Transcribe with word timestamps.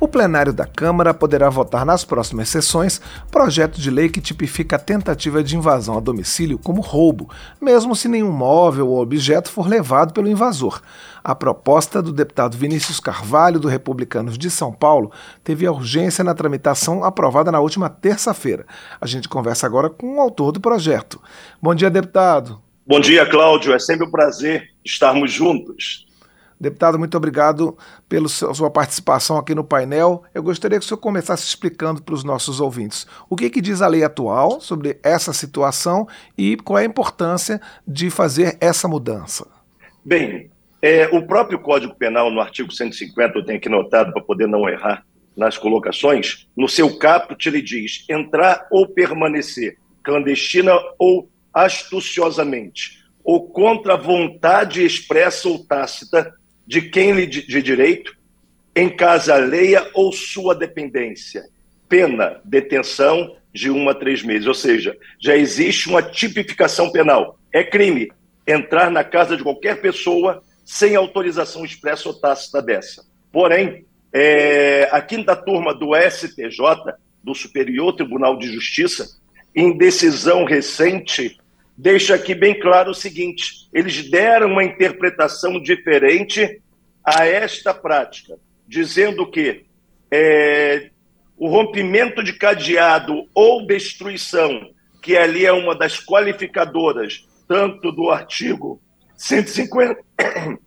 O 0.00 0.08
plenário 0.08 0.50
da 0.50 0.64
Câmara 0.64 1.12
poderá 1.12 1.50
votar 1.50 1.84
nas 1.84 2.06
próximas 2.06 2.48
sessões 2.48 3.02
projeto 3.30 3.78
de 3.78 3.90
lei 3.90 4.08
que 4.08 4.18
tipifica 4.18 4.76
a 4.76 4.78
tentativa 4.78 5.44
de 5.44 5.54
invasão 5.54 5.98
a 5.98 6.00
domicílio 6.00 6.58
como 6.58 6.80
roubo, 6.80 7.28
mesmo 7.60 7.94
se 7.94 8.08
nenhum 8.08 8.32
móvel 8.32 8.88
ou 8.88 9.02
objeto 9.02 9.50
for 9.50 9.68
levado 9.68 10.14
pelo 10.14 10.26
invasor. 10.26 10.80
A 11.22 11.34
proposta 11.34 12.00
do 12.00 12.14
deputado 12.14 12.56
Vinícius 12.56 12.98
Carvalho, 12.98 13.60
do 13.60 13.68
Republicanos 13.68 14.38
de 14.38 14.50
São 14.50 14.72
Paulo, 14.72 15.12
teve 15.44 15.68
urgência 15.68 16.24
na 16.24 16.34
tramitação 16.34 17.04
aprovada 17.04 17.52
na 17.52 17.60
última 17.60 17.90
terça-feira. 17.90 18.64
A 18.98 19.06
gente 19.06 19.28
conversa 19.28 19.66
agora 19.66 19.90
com 19.90 20.16
o 20.16 20.20
autor 20.20 20.50
do 20.50 20.60
projeto. 20.62 21.20
Bom 21.60 21.74
dia, 21.74 21.90
deputado. 21.90 22.58
Bom 22.86 23.00
dia, 23.00 23.26
Cláudio. 23.26 23.74
É 23.74 23.78
sempre 23.78 24.06
um 24.06 24.10
prazer 24.10 24.70
estarmos 24.82 25.30
juntos. 25.30 26.06
Deputado, 26.60 26.98
muito 26.98 27.16
obrigado 27.16 27.74
pela 28.06 28.28
sua 28.28 28.70
participação 28.70 29.38
aqui 29.38 29.54
no 29.54 29.64
painel. 29.64 30.24
Eu 30.34 30.42
gostaria 30.42 30.78
que 30.78 30.84
o 30.84 30.88
senhor 30.88 30.98
começasse 30.98 31.46
explicando 31.46 32.02
para 32.02 32.14
os 32.14 32.22
nossos 32.22 32.60
ouvintes 32.60 33.06
o 33.30 33.36
que, 33.36 33.48
que 33.48 33.62
diz 33.62 33.80
a 33.80 33.88
lei 33.88 34.04
atual 34.04 34.60
sobre 34.60 35.00
essa 35.02 35.32
situação 35.32 36.06
e 36.36 36.58
qual 36.58 36.78
é 36.78 36.82
a 36.82 36.84
importância 36.84 37.62
de 37.88 38.10
fazer 38.10 38.58
essa 38.60 38.86
mudança. 38.86 39.46
Bem, 40.04 40.50
é, 40.82 41.08
o 41.08 41.26
próprio 41.26 41.58
Código 41.58 41.94
Penal, 41.94 42.30
no 42.30 42.40
artigo 42.40 42.70
150, 42.70 43.38
eu 43.38 43.44
tenho 43.44 43.56
aqui 43.56 43.70
notado 43.70 44.12
para 44.12 44.22
poder 44.22 44.46
não 44.46 44.68
errar 44.68 45.02
nas 45.34 45.56
colocações, 45.56 46.46
no 46.54 46.68
seu 46.68 46.98
caput 46.98 47.48
ele 47.48 47.62
diz 47.62 48.04
entrar 48.06 48.66
ou 48.70 48.86
permanecer 48.86 49.78
clandestina 50.02 50.72
ou 50.98 51.30
astuciosamente, 51.54 53.02
ou 53.24 53.48
contra 53.48 53.96
vontade 53.96 54.84
expressa 54.84 55.48
ou 55.48 55.64
tácita 55.64 56.34
de 56.70 56.82
quem 56.82 57.10
lhe 57.10 57.26
de 57.26 57.60
direito, 57.60 58.16
em 58.76 58.88
casa 58.88 59.34
alheia 59.34 59.90
ou 59.92 60.12
sua 60.12 60.54
dependência. 60.54 61.42
Pena, 61.88 62.40
detenção 62.44 63.34
de 63.52 63.68
um 63.68 63.88
a 63.88 63.94
três 63.94 64.22
meses. 64.22 64.46
Ou 64.46 64.54
seja, 64.54 64.96
já 65.18 65.36
existe 65.36 65.88
uma 65.88 66.00
tipificação 66.00 66.92
penal. 66.92 67.36
É 67.52 67.64
crime 67.64 68.12
entrar 68.46 68.88
na 68.88 69.02
casa 69.02 69.36
de 69.36 69.42
qualquer 69.42 69.80
pessoa 69.80 70.44
sem 70.64 70.94
autorização 70.94 71.64
expressa 71.64 72.08
ou 72.08 72.14
tácita 72.14 72.62
dessa. 72.62 73.04
Porém, 73.32 73.84
é, 74.12 74.88
a 74.92 75.02
quinta 75.02 75.34
turma 75.34 75.74
do 75.74 75.90
STJ, 75.96 76.94
do 77.20 77.34
Superior 77.34 77.96
Tribunal 77.96 78.38
de 78.38 78.46
Justiça, 78.46 79.08
em 79.56 79.76
decisão 79.76 80.44
recente, 80.44 81.36
deixa 81.80 82.14
aqui 82.14 82.34
bem 82.34 82.58
claro 82.58 82.90
o 82.90 82.94
seguinte: 82.94 83.68
eles 83.72 84.08
deram 84.10 84.48
uma 84.48 84.64
interpretação 84.64 85.60
diferente 85.60 86.60
a 87.02 87.24
esta 87.24 87.72
prática, 87.72 88.36
dizendo 88.68 89.28
que 89.28 89.64
é, 90.10 90.90
o 91.36 91.48
rompimento 91.48 92.22
de 92.22 92.34
cadeado 92.34 93.26
ou 93.34 93.66
destruição, 93.66 94.70
que 95.02 95.16
ali 95.16 95.46
é 95.46 95.52
uma 95.52 95.74
das 95.74 95.98
qualificadoras, 95.98 97.26
tanto 97.48 97.90
do 97.90 98.10
artigo 98.10 98.80
150, 99.16 99.98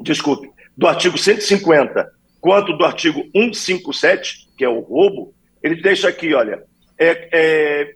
desculpe, 0.00 0.50
do 0.76 0.86
artigo 0.86 1.16
150 1.16 2.12
quanto 2.40 2.76
do 2.76 2.84
artigo 2.84 3.22
157, 3.32 4.48
que 4.58 4.64
é 4.64 4.68
o 4.68 4.80
roubo, 4.80 5.32
ele 5.62 5.80
deixa 5.80 6.08
aqui, 6.08 6.34
olha, 6.34 6.64
é, 6.98 7.28
é 7.32 7.94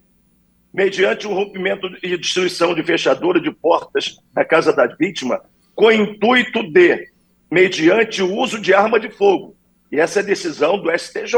mediante 0.73 1.27
o 1.27 1.35
rompimento 1.35 1.89
e 2.03 2.17
destruição 2.17 2.75
de 2.75 2.83
fechadura 2.83 3.41
de 3.41 3.51
portas 3.51 4.19
na 4.35 4.45
casa 4.45 4.73
da 4.73 4.87
vítima, 4.87 5.41
com 5.75 5.91
intuito 5.91 6.63
de, 6.63 7.09
mediante 7.51 8.23
o 8.23 8.35
uso 8.35 8.61
de 8.61 8.75
arma 8.75 9.01
de 9.01 9.11
fogo, 9.11 9.57
e 9.91 10.01
essa 10.01 10.21
é 10.21 10.23
decisão 10.23 10.79
do 10.79 10.91
STJ, 10.91 11.37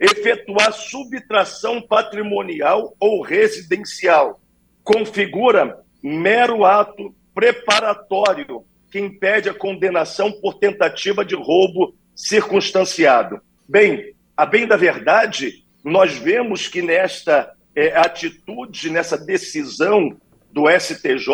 efetuar 0.00 0.72
subtração 0.72 1.82
patrimonial 1.82 2.94
ou 3.00 3.20
residencial, 3.20 4.40
configura 4.84 5.78
mero 6.02 6.64
ato 6.64 7.14
preparatório 7.34 8.64
que 8.90 8.98
impede 8.98 9.48
a 9.48 9.54
condenação 9.54 10.32
por 10.32 10.54
tentativa 10.54 11.24
de 11.24 11.34
roubo 11.34 11.94
circunstanciado. 12.14 13.40
Bem, 13.68 14.14
a 14.36 14.46
bem 14.46 14.66
da 14.66 14.76
verdade, 14.76 15.64
nós 15.84 16.16
vemos 16.16 16.68
que 16.68 16.80
nesta 16.80 17.52
é, 17.78 17.96
atitude, 17.96 18.90
nessa 18.90 19.16
decisão 19.16 20.16
do 20.50 20.64
STJ, 20.68 21.28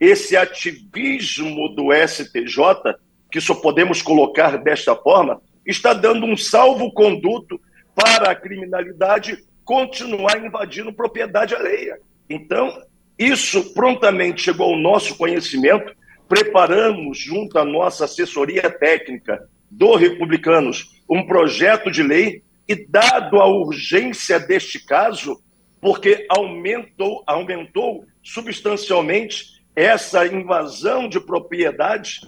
esse 0.00 0.36
ativismo 0.36 1.68
do 1.68 1.92
STJ, 1.92 2.96
que 3.30 3.40
só 3.40 3.54
podemos 3.54 4.02
colocar 4.02 4.58
desta 4.58 4.96
forma, 4.96 5.40
está 5.64 5.94
dando 5.94 6.26
um 6.26 6.36
salvo-conduto 6.36 7.60
para 7.94 8.32
a 8.32 8.34
criminalidade 8.34 9.38
continuar 9.64 10.44
invadindo 10.44 10.92
propriedade 10.92 11.54
alheia. 11.54 12.00
Então, 12.28 12.82
isso 13.16 13.72
prontamente 13.72 14.42
chegou 14.42 14.72
ao 14.72 14.78
nosso 14.78 15.16
conhecimento, 15.16 15.94
preparamos, 16.28 17.18
junto 17.18 17.56
à 17.56 17.64
nossa 17.64 18.06
assessoria 18.06 18.68
técnica 18.68 19.48
do 19.70 19.94
Republicanos, 19.94 21.00
um 21.08 21.24
projeto 21.24 21.88
de 21.88 22.02
lei 22.02 22.42
e, 22.68 22.74
dado 22.74 23.40
a 23.40 23.46
urgência 23.46 24.40
deste 24.40 24.84
caso, 24.84 25.40
porque 25.84 26.24
aumentou, 26.30 27.22
aumentou 27.26 28.06
substancialmente 28.22 29.62
essa 29.76 30.26
invasão 30.26 31.10
de 31.10 31.20
propriedade, 31.20 32.22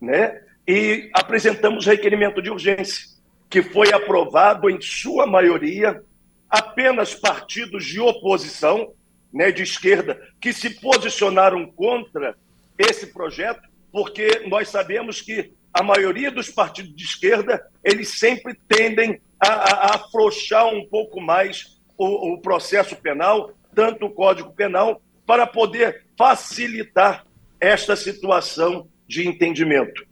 né? 0.00 0.40
E 0.64 1.10
apresentamos 1.12 1.86
requerimento 1.86 2.40
de 2.40 2.52
urgência, 2.52 3.08
que 3.50 3.64
foi 3.64 3.92
aprovado 3.92 4.70
em 4.70 4.80
sua 4.80 5.26
maioria 5.26 6.04
apenas 6.48 7.16
partidos 7.16 7.84
de 7.84 7.98
oposição, 7.98 8.92
né, 9.32 9.50
de 9.50 9.64
esquerda, 9.64 10.16
que 10.40 10.52
se 10.52 10.70
posicionaram 10.80 11.66
contra 11.66 12.36
esse 12.78 13.08
projeto, 13.08 13.68
porque 13.90 14.44
nós 14.46 14.68
sabemos 14.68 15.20
que 15.20 15.52
a 15.72 15.82
maioria 15.82 16.30
dos 16.30 16.48
partidos 16.48 16.94
de 16.94 17.02
esquerda, 17.02 17.60
eles 17.82 18.10
sempre 18.10 18.56
tendem 18.68 19.20
a, 19.40 19.48
a, 19.48 19.72
a 19.72 19.94
afrouxar 19.96 20.68
um 20.68 20.86
pouco 20.86 21.20
mais 21.20 21.73
o, 21.96 22.34
o 22.34 22.40
processo 22.40 22.96
penal, 22.96 23.52
tanto 23.74 24.06
o 24.06 24.10
Código 24.10 24.52
Penal, 24.52 25.00
para 25.26 25.46
poder 25.46 26.04
facilitar 26.16 27.24
esta 27.60 27.96
situação 27.96 28.88
de 29.06 29.26
entendimento. 29.26 30.06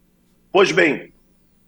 Pois 0.51 0.71
bem, 0.71 1.13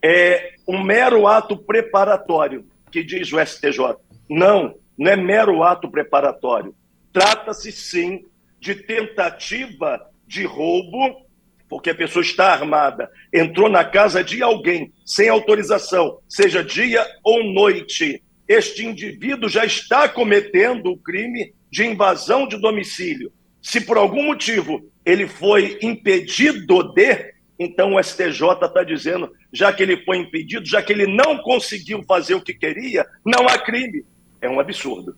é 0.02 0.54
um 0.66 0.82
mero 0.82 1.26
ato 1.26 1.56
preparatório, 1.56 2.66
que 2.90 3.02
diz 3.02 3.32
o 3.32 3.44
STJ. 3.44 3.96
Não, 4.28 4.76
não 4.98 5.10
é 5.10 5.16
mero 5.16 5.62
ato 5.62 5.90
preparatório. 5.90 6.74
Trata-se 7.12 7.72
sim 7.72 8.24
de 8.60 8.74
tentativa 8.74 10.10
de 10.26 10.44
roubo 10.44 11.26
porque 11.68 11.90
a 11.90 11.94
pessoa 11.94 12.22
está 12.22 12.52
armada, 12.52 13.10
entrou 13.32 13.68
na 13.68 13.84
casa 13.84 14.22
de 14.22 14.42
alguém 14.42 14.92
sem 15.04 15.28
autorização, 15.28 16.18
seja 16.28 16.62
dia 16.62 17.04
ou 17.24 17.44
noite, 17.52 18.22
este 18.48 18.84
indivíduo 18.84 19.48
já 19.48 19.64
está 19.64 20.08
cometendo 20.08 20.90
o 20.90 20.98
crime 20.98 21.54
de 21.70 21.84
invasão 21.84 22.46
de 22.46 22.56
domicílio. 22.60 23.32
Se 23.60 23.80
por 23.80 23.96
algum 23.96 24.24
motivo 24.24 24.90
ele 25.04 25.26
foi 25.26 25.78
impedido 25.82 26.92
de, 26.92 27.34
então 27.58 27.94
o 27.94 28.02
STJ 28.02 28.64
está 28.64 28.82
dizendo, 28.84 29.30
já 29.52 29.72
que 29.72 29.82
ele 29.82 30.04
foi 30.04 30.18
impedido, 30.18 30.66
já 30.66 30.82
que 30.82 30.92
ele 30.92 31.06
não 31.06 31.38
conseguiu 31.38 32.02
fazer 32.04 32.34
o 32.34 32.42
que 32.42 32.54
queria, 32.54 33.04
não 33.24 33.46
há 33.48 33.58
crime. 33.58 34.04
É 34.40 34.48
um 34.48 34.60
absurdo. 34.60 35.16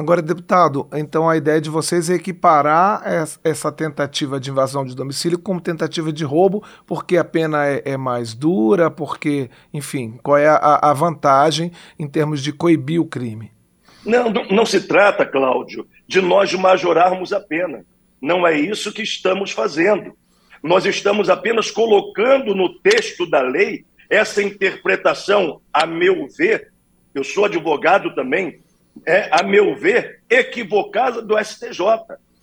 Agora, 0.00 0.22
deputado, 0.22 0.88
então 0.94 1.28
a 1.28 1.36
ideia 1.36 1.60
de 1.60 1.68
vocês 1.68 2.08
é 2.08 2.14
equiparar 2.14 3.02
essa 3.44 3.70
tentativa 3.70 4.40
de 4.40 4.48
invasão 4.50 4.82
de 4.82 4.96
domicílio 4.96 5.38
como 5.38 5.60
tentativa 5.60 6.10
de 6.10 6.24
roubo, 6.24 6.64
porque 6.86 7.18
a 7.18 7.22
pena 7.22 7.66
é, 7.66 7.82
é 7.84 7.96
mais 7.98 8.32
dura, 8.32 8.90
porque, 8.90 9.50
enfim, 9.74 10.18
qual 10.22 10.38
é 10.38 10.48
a, 10.48 10.90
a, 10.90 10.94
vantagem 10.94 11.70
em 11.98 12.08
termos 12.08 12.42
de 12.42 12.50
coibir 12.50 12.98
o 12.98 13.04
crime? 13.04 13.52
Não, 14.02 14.32
não 14.50 14.64
se 14.64 14.88
trata, 14.88 15.26
Cláudio, 15.26 15.86
de 16.08 16.22
nós 16.22 16.54
majorarmos 16.54 17.30
a 17.34 17.38
pena. 17.38 17.84
Não 18.22 18.46
é 18.46 18.58
isso 18.58 18.94
que 18.94 19.02
estamos 19.02 19.50
fazendo. 19.50 20.14
Nós 20.62 20.86
estamos 20.86 21.28
apenas 21.28 21.70
colocando 21.70 22.54
no 22.54 22.72
texto 22.80 23.28
da 23.28 23.42
lei 23.42 23.84
essa 24.08 24.42
interpretação, 24.42 25.60
a 25.70 25.84
meu 25.84 26.26
ver, 26.26 26.72
eu 27.14 27.22
sou 27.22 27.44
advogado 27.44 28.14
também, 28.14 28.60
é, 29.06 29.28
a 29.30 29.42
meu 29.42 29.74
ver, 29.74 30.20
equivocada 30.28 31.22
do 31.22 31.38
STJ, 31.38 31.80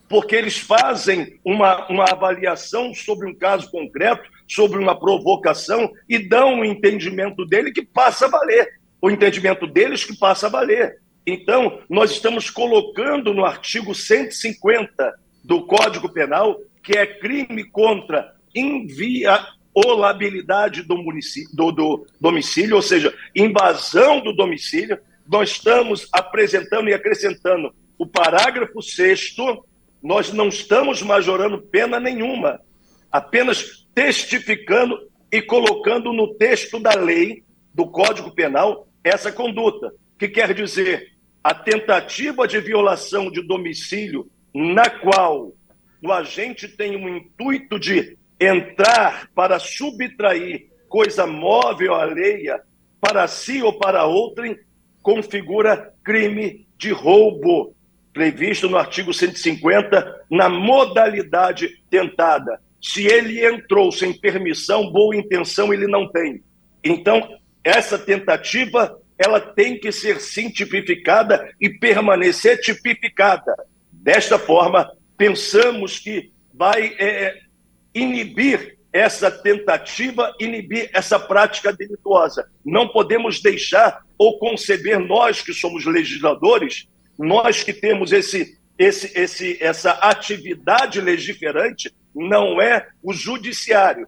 porque 0.09 0.35
eles 0.35 0.57
fazem 0.57 1.37
uma, 1.43 1.87
uma 1.89 2.05
avaliação 2.05 2.93
sobre 2.93 3.29
um 3.29 3.35
caso 3.35 3.69
concreto, 3.69 4.29
sobre 4.47 4.79
uma 4.79 4.97
provocação 4.97 5.91
e 6.07 6.17
dão 6.17 6.55
o 6.55 6.59
um 6.59 6.65
entendimento 6.65 7.45
dele 7.45 7.71
que 7.71 7.85
passa 7.85 8.25
a 8.25 8.29
valer, 8.29 8.79
o 9.01 9.11
entendimento 9.11 9.67
deles 9.67 10.05
que 10.05 10.17
passa 10.17 10.47
a 10.47 10.49
valer. 10.49 10.99
Então, 11.25 11.81
nós 11.89 12.11
estamos 12.11 12.49
colocando 12.49 13.33
no 13.33 13.43
artigo 13.43 13.93
150 13.93 15.13
do 15.43 15.65
Código 15.65 16.09
Penal 16.09 16.57
que 16.87 16.97
é 16.97 17.05
crime 17.05 17.65
contra 17.65 18.33
inviolabilidade 18.55 20.81
do, 20.83 20.95
do, 21.51 21.71
do 21.73 22.07
domicílio, 22.19 22.77
ou 22.77 22.81
seja, 22.81 23.13
invasão 23.35 24.21
do 24.21 24.31
domicílio. 24.31 24.97
Nós 25.27 25.51
estamos 25.51 26.07
apresentando 26.11 26.89
e 26.89 26.93
acrescentando 26.93 27.73
o 27.97 28.05
parágrafo 28.05 28.81
6 28.81 29.35
nós 30.01 30.31
não 30.31 30.47
estamos 30.47 31.01
majorando 31.01 31.61
pena 31.61 31.99
nenhuma, 31.99 32.61
apenas 33.11 33.87
testificando 33.93 34.97
e 35.31 35.41
colocando 35.41 36.13
no 36.13 36.35
texto 36.35 36.79
da 36.79 36.93
lei, 36.93 37.43
do 37.73 37.87
Código 37.87 38.31
Penal, 38.31 38.87
essa 39.03 39.31
conduta, 39.31 39.91
que 40.17 40.27
quer 40.27 40.53
dizer 40.53 41.13
a 41.43 41.53
tentativa 41.53 42.47
de 42.47 42.59
violação 42.59 43.31
de 43.31 43.41
domicílio 43.41 44.29
na 44.53 44.89
qual 44.89 45.53
o 46.01 46.11
agente 46.11 46.67
tem 46.67 46.95
o 46.95 47.09
intuito 47.09 47.79
de 47.79 48.17
entrar 48.39 49.29
para 49.33 49.59
subtrair 49.59 50.69
coisa 50.87 51.25
móvel 51.25 51.93
alheia 51.93 52.61
para 52.99 53.27
si 53.27 53.61
ou 53.61 53.73
para 53.73 54.05
outrem, 54.05 54.57
configura 55.07 55.93
crime 56.03 56.67
de 56.77 56.91
roubo, 56.91 57.73
previsto 58.11 58.67
no 58.67 58.75
artigo 58.75 59.13
150, 59.13 60.25
na 60.29 60.49
modalidade 60.49 61.81
tentada. 61.89 62.59
Se 62.81 63.07
ele 63.07 63.41
entrou 63.45 63.89
sem 63.89 64.11
permissão, 64.11 64.91
boa 64.91 65.15
intenção 65.15 65.73
ele 65.73 65.87
não 65.87 66.11
tem. 66.11 66.43
Então, 66.83 67.25
essa 67.63 67.97
tentativa 67.97 68.99
ela 69.17 69.39
tem 69.39 69.79
que 69.79 69.93
ser 69.93 70.19
sim 70.19 70.49
tipificada 70.49 71.55
e 71.61 71.69
permanecer 71.69 72.59
tipificada. 72.59 73.55
Desta 73.89 74.37
forma, 74.37 74.91
pensamos 75.17 75.99
que 75.99 76.33
vai 76.53 76.97
é, 76.99 77.39
inibir 77.95 78.77
essa 78.91 79.31
tentativa, 79.31 80.35
inibir 80.37 80.89
essa 80.93 81.17
prática 81.17 81.71
delituosa. 81.71 82.49
Não 82.65 82.89
podemos 82.89 83.41
deixar 83.41 84.05
ou 84.17 84.39
conceber, 84.39 84.99
nós 84.99 85.41
que 85.41 85.53
somos 85.53 85.85
legisladores, 85.85 86.87
nós 87.17 87.63
que 87.63 87.73
temos 87.73 88.11
esse, 88.11 88.57
esse, 88.77 89.11
esse, 89.19 89.57
essa 89.61 89.91
atividade 89.91 90.99
legiferante, 90.99 91.93
não 92.15 92.61
é 92.61 92.87
o 93.03 93.13
judiciário. 93.13 94.07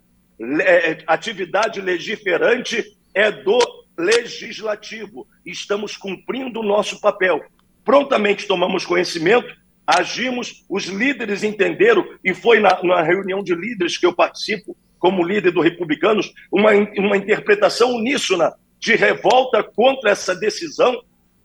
É, 0.61 0.97
atividade 1.05 1.81
legiferante 1.81 2.83
é 3.13 3.31
do 3.31 3.59
legislativo. 3.97 5.27
Estamos 5.45 5.97
cumprindo 5.97 6.61
o 6.61 6.65
nosso 6.65 6.99
papel. 7.01 7.43
Prontamente 7.83 8.47
tomamos 8.47 8.85
conhecimento, 8.85 9.53
agimos, 9.85 10.63
os 10.69 10.85
líderes 10.85 11.43
entenderam, 11.43 12.05
e 12.23 12.33
foi 12.33 12.59
na, 12.59 12.81
na 12.83 13.01
reunião 13.01 13.43
de 13.43 13.55
líderes 13.55 13.97
que 13.97 14.05
eu 14.05 14.13
participo, 14.13 14.77
como 14.97 15.23
líder 15.23 15.51
do 15.51 15.61
Republicanos, 15.61 16.31
uma, 16.51 16.71
uma 16.97 17.17
interpretação 17.17 17.95
uníssona 17.95 18.53
de 18.79 18.95
revolta 18.95 19.61
contra 19.63 20.11
essa 20.11 20.35
decisão 20.35 21.01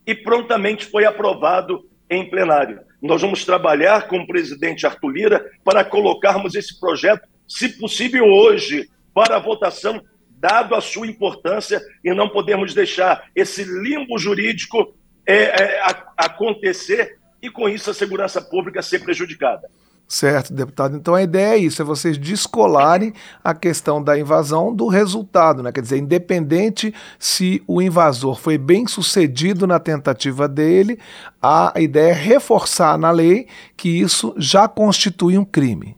e 0.07 0.15
prontamente 0.15 0.87
foi 0.87 1.05
aprovado 1.05 1.89
em 2.09 2.29
plenário. 2.29 2.81
Nós 3.03 3.21
vamos 3.21 3.45
trabalhar 3.45 4.07
com 4.09 4.19
o 4.19 4.27
presidente 4.27 4.87
Arthur 4.87 5.11
Lira 5.11 5.51
para 5.65 5.85
colocarmos 5.85 6.55
esse 6.55 6.79
projeto, 6.79 7.29
se 7.47 7.69
possível 7.79 8.25
hoje, 8.25 8.89
para 9.13 9.37
a 9.37 9.41
votação, 9.41 10.03
dado 10.31 10.75
a 10.75 10.81
sua 10.81 11.07
importância, 11.07 11.81
e 12.03 12.13
não 12.15 12.29
podemos 12.29 12.75
deixar 12.75 13.31
esse 13.35 13.65
limbo 13.65 14.19
jurídico 14.19 14.95
é, 15.27 15.37
é, 15.37 15.83
acontecer 16.17 17.19
e, 17.43 17.51
com 17.51 17.69
isso, 17.69 17.91
a 17.91 17.95
segurança 17.95 18.41
pública 18.41 18.83
ser 18.83 19.01
prejudicada. 19.01 19.69
Certo, 20.07 20.53
deputado. 20.53 20.97
Então 20.97 21.15
a 21.15 21.23
ideia 21.23 21.55
é 21.55 21.59
isso, 21.59 21.81
é 21.81 21.85
vocês 21.85 22.19
descolarem 22.19 23.13
a 23.43 23.55
questão 23.55 24.03
da 24.03 24.19
invasão 24.19 24.75
do 24.75 24.87
resultado, 24.87 25.63
né? 25.63 25.73
Quer 25.73 25.81
dizer, 25.81 25.99
independente 25.99 26.95
se 27.19 27.63
o 27.67 27.81
invasor 27.81 28.39
foi 28.39 28.59
bem 28.59 28.87
sucedido 28.87 29.67
na 29.67 29.81
tentativa 29.81 30.47
dele, 30.47 30.99
a 31.43 31.73
ideia 31.79 32.11
é 32.11 32.13
reforçar 32.13 32.99
na 32.99 33.11
lei 33.11 33.49
que 33.77 33.89
isso 33.89 34.35
já 34.37 34.69
constitui 34.69 35.39
um 35.39 35.45
crime. 35.45 35.97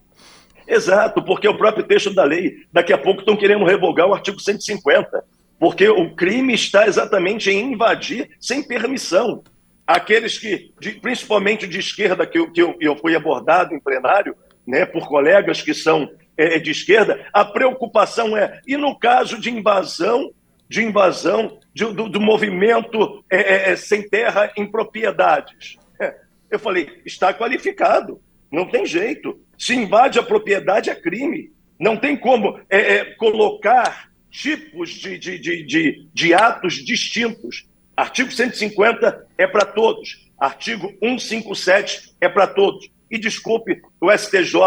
Exato, 0.69 1.23
porque 1.23 1.49
o 1.49 1.57
próprio 1.57 1.85
texto 1.85 2.15
da 2.15 2.25
lei, 2.25 2.55
daqui 2.73 2.93
a 2.93 2.99
pouco 2.99 3.21
estão 3.21 3.37
querendo 3.37 3.65
revogar 3.65 4.07
o 4.07 4.15
artigo 4.15 4.41
150, 4.41 5.25
porque 5.59 5.89
o 5.89 6.15
crime 6.15 6.55
está 6.55 6.87
exatamente 6.87 7.51
em 7.51 7.73
invadir 7.73 8.31
sem 8.41 8.63
permissão 8.63 9.43
aqueles 9.87 10.39
que, 10.39 10.73
de, 10.81 10.93
principalmente 10.93 11.67
de 11.67 11.79
esquerda, 11.79 12.27
que, 12.27 12.39
eu, 12.39 12.51
que 12.51 12.61
eu, 12.61 12.77
eu 12.81 12.97
fui 12.97 13.15
abordado 13.15 13.75
em 13.75 13.81
plenário, 13.81 14.37
né, 14.67 14.85
por 14.85 15.07
colegas 15.07 15.63
que 15.63 15.73
são 15.73 16.11
é, 16.37 16.59
de 16.59 16.71
esquerda, 16.71 17.27
a 17.33 17.45
preocupação 17.45 18.37
é, 18.37 18.61
e 18.67 18.77
no 18.77 18.99
caso 18.99 19.41
de 19.41 19.51
invasão, 19.51 20.33
de 20.69 20.83
invasão 20.83 21.59
de, 21.73 21.85
do, 21.87 22.09
do, 22.09 22.21
movimento 22.21 23.25
é, 23.31 23.37
é, 23.37 23.73
é 23.73 23.77
sem 23.77 24.09
terra 24.09 24.53
em 24.57 24.67
propriedades? 24.67 25.77
É, 26.01 26.17
eu 26.51 26.59
falei, 26.59 27.01
está 27.05 27.33
qualificado, 27.33 28.21
não 28.51 28.67
tem 28.67 28.85
jeito. 28.85 29.41
Se 29.57 29.75
invade 29.75 30.19
a 30.19 30.23
propriedade, 30.23 30.91
é 30.91 30.95
crime. 30.95 31.53
Não 31.79 31.97
tem 31.97 32.17
como 32.17 32.59
é, 32.71 33.05
colocar 33.17 34.11
tipos 34.31 34.91
de, 34.91 35.19
de, 35.19 35.39
de, 35.39 35.63
de, 35.65 36.09
de 36.13 36.35
atos 36.35 36.75
distintos. 36.75 37.67
Artigo 37.97 38.31
150 38.31 39.27
é 39.39 39.47
para 39.47 39.65
todos. 39.65 40.29
Artigo 40.39 40.93
157 41.03 42.15
é 42.21 42.29
para 42.29 42.47
todos. 42.47 42.91
E 43.11 43.19
desculpe, 43.19 43.81
o 44.01 44.11
STJ 44.11 44.61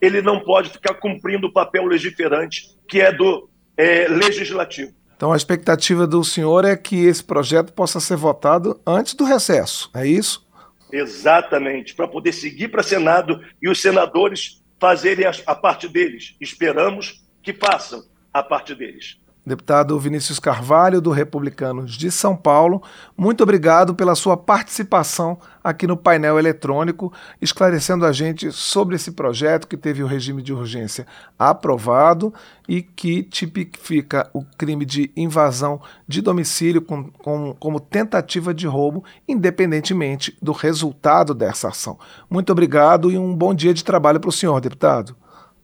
ele 0.00 0.22
não 0.22 0.40
pode 0.40 0.70
ficar 0.70 0.94
cumprindo 0.94 1.48
o 1.48 1.52
papel 1.52 1.84
legiferante 1.84 2.68
que 2.88 3.00
é 3.00 3.12
do 3.12 3.50
é, 3.76 4.08
legislativo. 4.08 4.92
Então 5.16 5.32
a 5.32 5.36
expectativa 5.36 6.06
do 6.06 6.24
senhor 6.24 6.64
é 6.64 6.76
que 6.76 7.04
esse 7.04 7.22
projeto 7.22 7.72
possa 7.72 8.00
ser 8.00 8.16
votado 8.16 8.80
antes 8.86 9.12
do 9.14 9.24
recesso, 9.24 9.90
é 9.94 10.06
isso? 10.06 10.48
Exatamente, 10.90 11.94
para 11.94 12.08
poder 12.08 12.32
seguir 12.32 12.68
para 12.68 12.82
Senado 12.82 13.40
e 13.60 13.68
os 13.68 13.80
senadores 13.80 14.62
fazerem 14.80 15.26
a, 15.26 15.32
a 15.46 15.54
parte 15.54 15.86
deles. 15.88 16.34
Esperamos 16.40 17.22
que 17.42 17.52
façam 17.52 18.02
a 18.32 18.42
parte 18.42 18.74
deles. 18.74 19.18
Deputado 19.50 19.98
Vinícius 19.98 20.38
Carvalho, 20.38 21.00
do 21.00 21.10
Republicanos 21.10 21.96
de 21.96 22.08
São 22.08 22.36
Paulo, 22.36 22.80
muito 23.16 23.42
obrigado 23.42 23.96
pela 23.96 24.14
sua 24.14 24.36
participação 24.36 25.40
aqui 25.62 25.88
no 25.88 25.96
painel 25.96 26.38
eletrônico, 26.38 27.12
esclarecendo 27.42 28.06
a 28.06 28.12
gente 28.12 28.52
sobre 28.52 28.94
esse 28.94 29.10
projeto 29.10 29.66
que 29.66 29.76
teve 29.76 30.04
o 30.04 30.06
regime 30.06 30.40
de 30.40 30.52
urgência 30.52 31.04
aprovado 31.36 32.32
e 32.68 32.80
que 32.80 33.24
tipifica 33.24 34.30
o 34.32 34.44
crime 34.56 34.84
de 34.84 35.10
invasão 35.16 35.80
de 36.06 36.22
domicílio 36.22 36.80
com, 36.80 37.10
com, 37.10 37.52
como 37.58 37.80
tentativa 37.80 38.54
de 38.54 38.68
roubo, 38.68 39.02
independentemente 39.26 40.38
do 40.40 40.52
resultado 40.52 41.34
dessa 41.34 41.70
ação. 41.70 41.98
Muito 42.30 42.52
obrigado 42.52 43.10
e 43.10 43.18
um 43.18 43.34
bom 43.34 43.52
dia 43.52 43.74
de 43.74 43.82
trabalho 43.82 44.20
para 44.20 44.30
o 44.30 44.32
senhor, 44.32 44.60
deputado. 44.60 45.16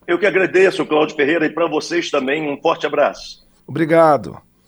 Eu 0.09 0.19
que 0.19 0.27
agradeço, 0.27 0.85
Cláudio 0.85 1.15
Ferreira, 1.15 1.47
e 1.47 1.51
para 1.51 1.69
vocês 1.69 2.11
também 2.11 2.51
um 2.51 2.61
forte 2.61 2.85
abraço. 2.85 3.46
Obrigado. 3.67 4.46